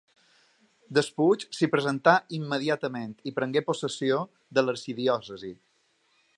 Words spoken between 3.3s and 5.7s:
i prengué possessió de l'arxidiòcesi.